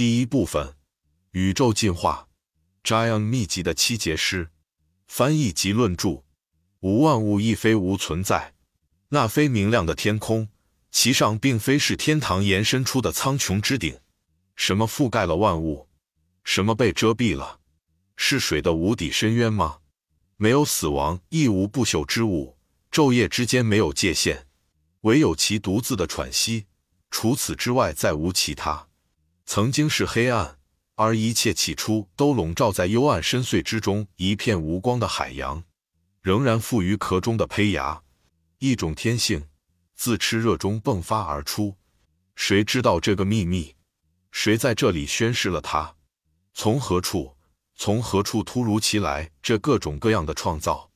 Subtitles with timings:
[0.00, 0.76] 第一部分：
[1.32, 2.26] 宇宙进化。
[2.82, 4.48] Giant 秘籍的七节诗，
[5.06, 6.22] 翻译及论著。
[6.80, 8.54] 无万物亦非无存在，
[9.10, 10.48] 那非明亮的天空，
[10.90, 14.00] 其上并非是天堂延伸出的苍穹之顶。
[14.56, 15.86] 什么覆盖了万物？
[16.44, 17.60] 什么被遮蔽了？
[18.16, 19.80] 是水的无底深渊吗？
[20.38, 22.56] 没有死亡，亦无不朽之物。
[22.90, 24.46] 昼夜之间没有界限，
[25.02, 26.64] 唯有其独自的喘息。
[27.10, 28.86] 除此之外，再无其他。
[29.52, 30.60] 曾经是黑暗，
[30.94, 35.64] 而一切起初都笼罩在幽暗深邃之中，一片无光的海洋。
[36.22, 38.00] 仍然附于壳中的胚芽，
[38.60, 39.48] 一种天性
[39.96, 41.76] 自炽热中迸发而出。
[42.36, 43.74] 谁知道这个秘密？
[44.30, 45.96] 谁在这里宣示了它？
[46.54, 47.36] 从何处？
[47.74, 50.92] 从何处突如其来这各种各样的创造？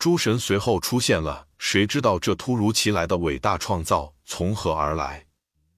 [0.00, 1.46] 诸神随后出现了。
[1.56, 5.28] 谁知道这突如其来的伟大创造从何而来？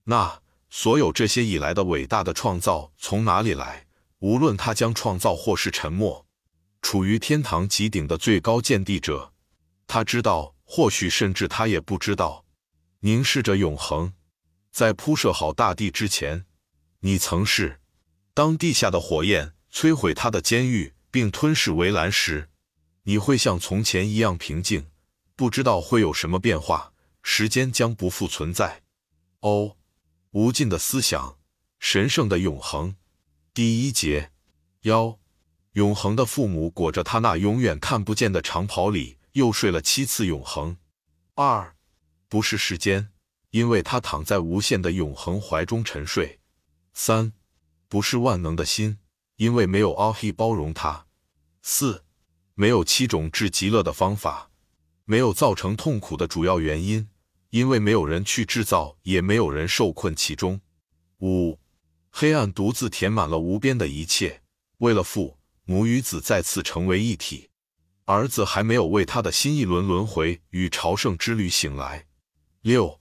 [0.05, 0.41] 那
[0.77, 3.87] 所有这些以来的伟大的创造从哪里来？
[4.19, 6.27] 无论他将创造或是沉默，
[6.83, 9.33] 处于天堂极顶的最高见地者，
[9.87, 12.45] 他知道，或许甚至他也不知道。
[13.03, 14.15] 凝视着永恒，
[14.73, 16.45] 在铺设好大地之前，
[16.99, 17.81] 你曾是。
[18.35, 22.51] 当地下的火焰摧毁他的监狱并吞噬围栏时，
[23.05, 24.89] 你会像从前一样平静。
[25.37, 28.83] 不知道会有什么变化，时间将不复存在。
[29.39, 29.77] 哦，
[30.35, 31.39] 无尽的思想，
[31.79, 32.97] 神圣的永恒。
[33.53, 34.33] 第一节，
[34.81, 35.21] 幺，
[35.75, 40.77] 永恒的父母裹着他那永远看不见的长袍里，又睡了七次永恒。
[41.37, 41.77] 二，
[42.29, 43.11] 不是时间，
[43.51, 46.41] 因为他躺在无限的永恒怀中沉睡。
[46.93, 47.33] 三，
[47.87, 48.99] 不是万能的心，
[49.37, 51.07] 因为没有阿黑包容他。
[51.63, 52.03] 四，
[52.55, 54.51] 没有七种治极乐的方法。
[55.05, 57.09] 没有造成痛苦的主要原因，
[57.55, 60.61] 因为没有人去制造，也没有人受困其中。
[61.21, 61.57] 五，
[62.11, 64.43] 黑暗独自填满了无边的一切，
[64.79, 67.49] 为了父母与子再次成为一体。
[68.07, 72.05] 儿子还没有为他的新一轮轮回与朝圣之旅醒来。
[72.63, 73.01] 六，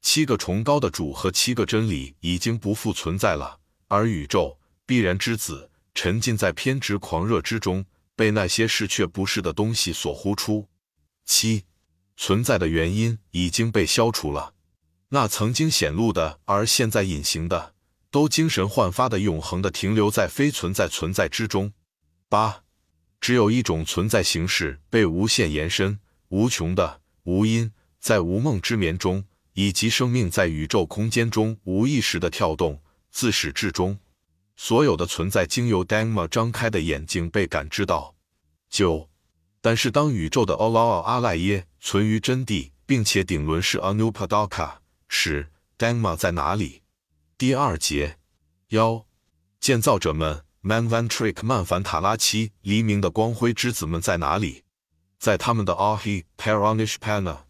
[0.00, 7.86] 七个崇高的主和七个真理已经不复存在了，而宇宙必然之子沉浸在偏执狂热之中，
[8.16, 10.66] 被那些是却不是的东西所呼出。
[11.24, 11.62] 七，
[12.16, 14.54] 存在的原因已经被消除了，
[15.08, 17.74] 那曾经显露的，而现在隐形的，
[18.10, 21.72] 都精神焕发的、永恒的停留在非存在存在之中。
[22.28, 22.62] 八，
[23.20, 29.24] 只有一种存在形式被无限延伸，无穷的无因，在无梦之眠中，
[29.54, 33.98] 以及生命在宇宙空间中无意识的跳动，自始至终，
[34.56, 38.14] 所有的存在经由 Dhamma 张开的眼睛被感知到。
[38.70, 39.11] 九。
[39.64, 44.72] 但是，当宇宙的 Allah 阿赖耶存于真谛，并且顶轮是 Anupadaka
[45.06, 46.82] 时，Dhamma 在哪里？
[47.38, 48.18] 第二节
[48.70, 49.06] 幺，
[49.60, 54.64] 建造者们 Manvantrik 曼凡塔拉七黎明的光辉之子们在哪里？
[55.20, 57.42] 在他们的 Ahi Paranishpana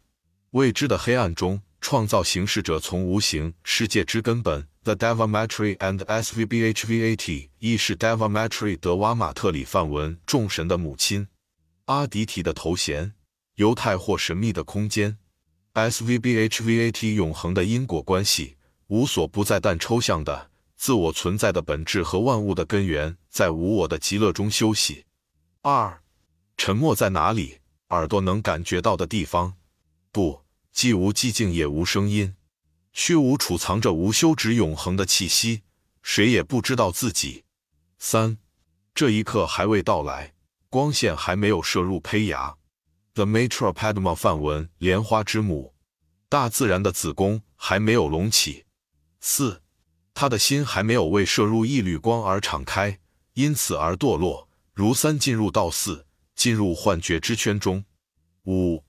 [0.50, 11.28] 未知的黑暗中，创造形式者从无形世界之根本 The Devamatri and Svbhvat 亦是 Devamatri 德瓦马特里梵文众神的母亲。
[11.86, 13.14] 阿迪提的头衔，
[13.56, 15.18] 犹太或神秘的空间
[15.74, 18.56] ，Svbhvat 永恒的因果关系，
[18.86, 25.06] 无所不在但抽象的自我存在的本质和万物的根源，在无我的极乐中休息。
[25.62, 26.02] 二，
[26.56, 27.58] 沉默在哪里？
[27.88, 29.54] 耳朵能感觉到的地方？
[30.12, 30.42] 不，
[30.72, 32.34] 既无寂静也无声音，
[32.92, 35.62] 虚无储藏着无休止永恒的气息，
[36.00, 37.44] 谁也不知道自己。
[37.98, 38.38] 三，
[38.94, 40.34] 这一刻还未到来。
[40.72, 42.56] 光线还没有射入胚芽
[43.12, 45.74] ，The Matra Padma 梵文莲花之母，
[46.30, 48.64] 大自然的子宫还没有隆起。
[49.20, 49.60] 四，
[50.14, 52.98] 他的心还没有为射入一缕光而敞开，
[53.34, 54.48] 因此而堕落。
[54.72, 57.84] 如三进入到四，进入幻觉之圈中。
[58.46, 58.82] 五，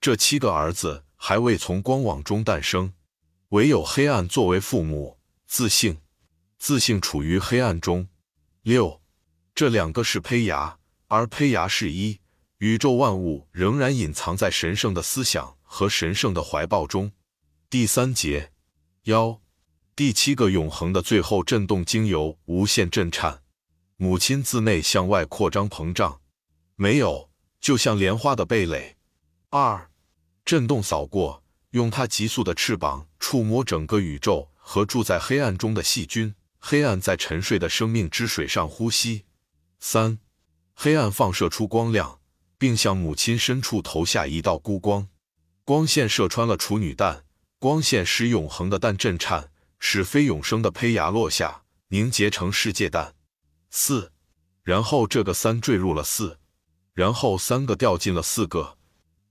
[0.00, 2.94] 这七个儿子还未从光网中诞生，
[3.50, 5.18] 唯有黑暗作为父母。
[5.46, 5.98] 自信，
[6.58, 8.08] 自信处于黑暗中。
[8.62, 9.02] 六，
[9.54, 10.78] 这两个是胚芽。
[11.08, 12.20] 而胚芽是一，
[12.58, 17.12] 宇宙万物仍然隐藏在神圣的思想和神圣的怀抱中。
[17.70, 18.52] 第三节
[19.04, 19.40] 幺，
[19.94, 23.42] 第七个永恒的最后震动经由无限震颤，
[23.96, 26.20] 母亲自内向外扩张膨胀，
[26.74, 27.30] 没有，
[27.60, 28.96] 就像莲花的蓓蕾。
[29.50, 29.88] 二，
[30.44, 36.34] 震动扫过，用它急速的翅膀触摸整个宇宙和住在黑暗中的细菌。
[36.58, 39.24] 黑暗在沉睡的生命之水上呼吸。
[39.78, 40.18] 三。
[40.78, 42.20] 黑暗放射出光亮，
[42.58, 45.08] 并向母亲深处投下一道孤光。
[45.64, 47.24] 光线射穿了处女蛋，
[47.58, 53.14] 光线使永恒的蛋震颤，使非永生的胚芽落下，凝结成世界蛋。
[53.70, 54.12] 四，
[54.62, 56.38] 然后这个三坠入了四，
[56.92, 58.76] 然后三个掉进了四个，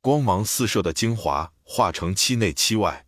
[0.01, 3.05] 光芒四射的精华化成七内七外，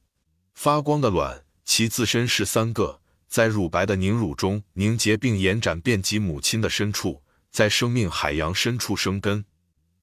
[0.53, 7.23] 发光的卵，其自身是三个，在乳白的凝乳中凝结并延展遍及母亲的深处，
[7.57, 9.43] 在生命海洋深处生根。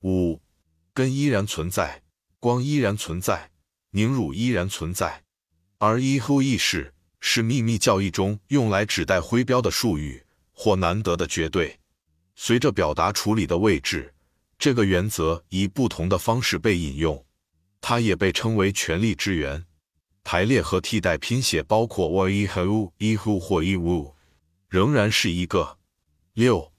[0.00, 0.42] 五，
[0.92, 2.02] 根依然存在，
[2.40, 3.52] 光依然存在，
[3.90, 5.22] 凝乳依然存在，
[5.78, 10.20] 而一呼意识是秘密教义中用来指代徽标的术语
[10.50, 11.78] 或难得的绝对。
[12.34, 14.12] 随着表达处理的位置，
[14.58, 17.24] 这个原则以不同的方式被引用，
[17.80, 19.64] 它也被称为权力之源。
[20.24, 24.12] 排列和替代拼写包括 w 伊 h u i hu 或 i wu，
[24.68, 25.78] 仍然是一个
[26.32, 26.74] 六。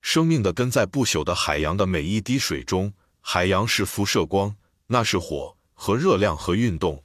[0.00, 2.92] 生命的根在不朽的海洋的每一滴水中。
[3.22, 4.56] 海洋是辐射光，
[4.86, 7.04] 那是火和热量和运动。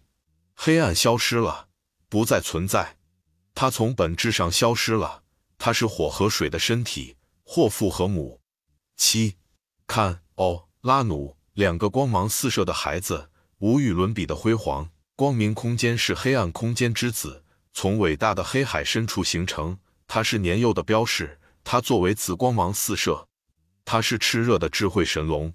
[0.56, 1.68] 黑暗消失了，
[2.08, 2.96] 不再存在，
[3.54, 5.24] 它从本质上消失了。
[5.58, 8.40] 它是火和水的身体，或父和母。
[8.96, 9.36] 七，
[9.86, 14.90] 看哦，拉努，两个光芒四射的孩子，无与伦比的辉煌。
[15.18, 17.44] 光明空间是黑暗空间之子，
[17.74, 19.78] 从伟大的黑海深处形成。
[20.08, 21.38] 它是年幼的标识。
[21.66, 23.28] 它作为紫光芒四射，
[23.84, 25.54] 它是炽热的智慧神龙。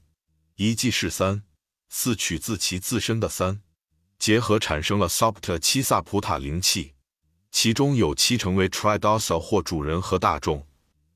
[0.57, 1.45] 一记是三，
[1.89, 3.63] 四取自其自身的三，
[4.19, 6.95] 结合产生了 Sopt 七萨普塔灵气，
[7.53, 10.67] 其中有七成为 Tridosa 或主人和大众。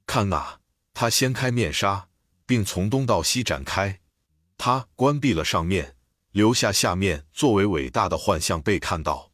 [0.07, 0.61] 看那，
[0.95, 2.09] 它掀开面纱，
[2.47, 4.01] 并从东到西展开。
[4.57, 5.97] 它关闭了上面，
[6.31, 9.33] 留下下面作为伟大的幻象被看到。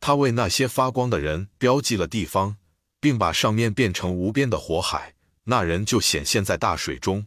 [0.00, 2.58] 它为那些发光的人标记了地方。
[3.00, 5.14] 并把上面变成无边的火海，
[5.44, 7.26] 那人就显现在大水中。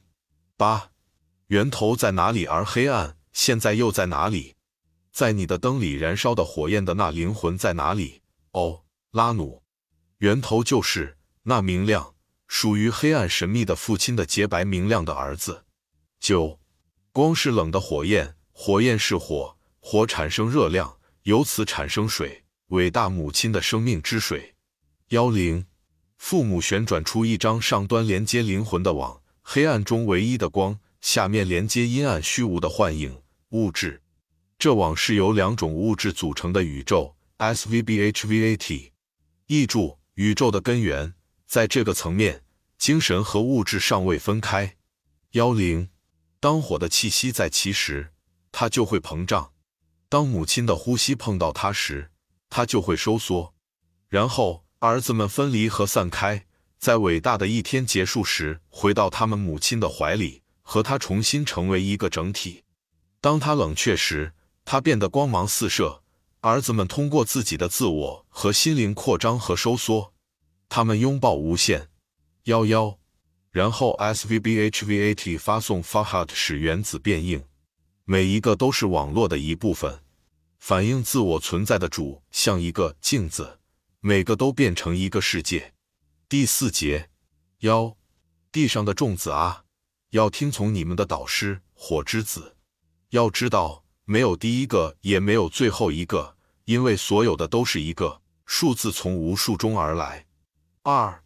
[0.57, 0.91] 八，
[1.47, 2.45] 源头在哪里？
[2.45, 4.55] 而黑暗现在又在哪里？
[5.11, 8.21] 在你的灯里燃烧的火焰的那灵魂在哪里？
[8.51, 9.61] 哦，拉努，
[10.19, 12.15] 源头就是那明亮、
[12.47, 15.65] 属于黑暗神秘的父亲的洁白明亮的儿子。
[16.19, 16.59] 九，
[17.11, 24.55] 光是冷的火焰，火焰是火，火产生热量，由此产生水，伟大母亲的生命之水。
[25.11, 25.65] 幺零，
[26.17, 34.01] 父母旋转出一张上端连接灵魂的网，黑暗中唯一的光，下面连接阴暗虚无的幻影物质。
[34.57, 37.13] 这网是由两种物质组成的宇宙。
[37.39, 38.91] SVBHVAT，
[39.47, 41.13] 译注：宇宙的根源
[41.45, 42.45] 在这个层面，
[42.77, 44.77] 精神和物质尚未分开。
[45.31, 45.89] 幺零，
[46.39, 48.13] 当火的气息在其时，
[48.53, 49.51] 它就会膨胀；
[50.07, 52.11] 当母亲的呼吸碰到它时，
[52.49, 53.53] 它就会收缩，
[54.07, 54.63] 然后。
[54.81, 56.47] 儿子们分离和散开，
[56.79, 62.63] 在伟大的一天结束时，回到他们母亲的怀里，和他重新成为一个整体。
[63.21, 64.33] 当他冷却时，
[64.65, 66.01] 他变得光芒四射。
[66.39, 70.15] 儿子们通过自己的自我和心灵扩张和收缩，
[70.67, 71.89] 他们拥抱无限。
[72.45, 72.97] 幺幺，
[73.51, 77.43] 然后 SVBHVAT 发送 Fahad 使原子变硬，
[78.03, 79.99] 每一个都是网络的一部分，
[80.57, 83.59] 反映自我存在的主，像一个镜子。
[84.03, 85.75] 每个都变成一个世界。
[86.27, 87.11] 第四节，
[87.59, 87.95] 幺，
[88.51, 89.65] 地上的种子啊，
[90.09, 92.57] 要听从你们的导师火之子。
[93.09, 100.25] 要知道，没有第一个，也没有最后一个，因为所有的都是一个数字，从无数中而来。
[100.81, 101.23] 二，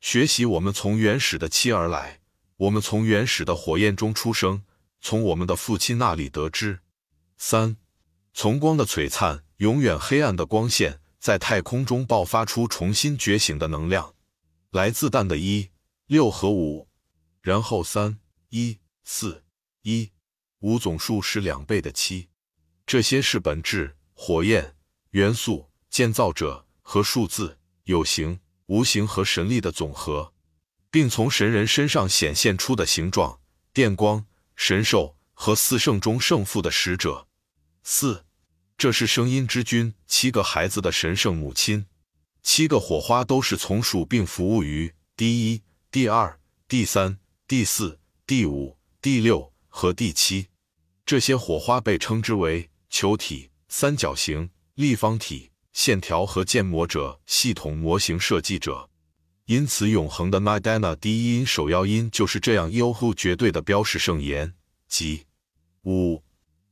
[0.00, 2.22] 学习我们从原始的七而来，
[2.56, 4.64] 我们从原始的火焰中出生，
[5.02, 6.80] 从我们的父亲那里得知。
[7.36, 7.76] 三，
[8.32, 11.00] 从光的璀璨，永远黑暗的光线。
[11.24, 14.14] 在太空中爆发出重新觉醒的能量，
[14.72, 15.70] 来自蛋的一
[16.04, 16.86] 六和五，
[17.40, 18.18] 然后三
[18.50, 19.42] 一四
[19.80, 20.12] 一
[20.58, 22.28] 五总数是两倍的七。
[22.84, 24.76] 这些是本质、火焰、
[25.12, 30.34] 元素、建造者和数字、有形、无形和神力的总和，
[30.90, 33.40] 并从神人身上显现出的形状、
[33.72, 34.26] 电光、
[34.56, 37.26] 神兽和四圣中圣父的使者。
[37.82, 38.23] 四。
[38.76, 41.86] 这是声音之君七个孩子的神圣母亲，
[42.42, 46.38] 七个火花都是从属并服务于第一、第二、
[46.68, 50.48] 第三、第四、第五、第六和第七。
[51.06, 58.90] 这些火花被称之为球体、三角形、立方体、线条和建模者、系统模型设计者。
[59.46, 64.54] 因此，永恒的 Nadana 第一音首要音就是这样悠忽绝对的标识圣言，
[64.88, 65.26] 即
[65.84, 66.22] 五。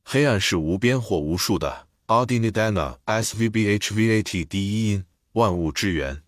[0.03, 1.87] 黑暗是无边或无数的。
[2.07, 6.21] Adinidana SVBHVAT 第一音万物之源。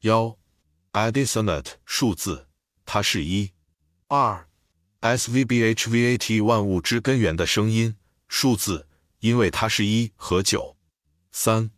[0.00, 0.36] 幺
[0.92, 2.46] Adisonate 数字
[2.84, 3.52] 它是一。
[4.08, 4.46] 二
[5.00, 7.96] SVBHVAT 万物之根源的声音
[8.28, 8.86] 数字
[9.20, 10.76] 因为它是一和九。
[11.32, 11.70] 三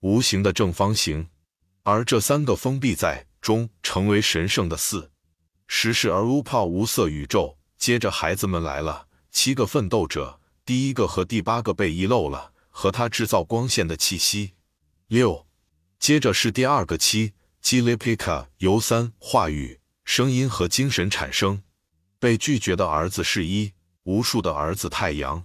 [0.00, 1.28] 无形的正方形
[1.84, 5.12] 而这三个封闭在中成为神圣的四。
[5.68, 14.52] 时是而乌泡无色宇宙，接着孩子们来了，七个奋斗者，第一个和第八个被遗漏了，和他制造光线的气息。
[15.08, 15.48] 六，
[15.98, 21.64] 接着是第二个七 g l i p i k a 由三话语、声音和精神产生。
[22.20, 23.72] 被拒绝的儿子是一，
[24.04, 25.44] 无数的儿子太阳。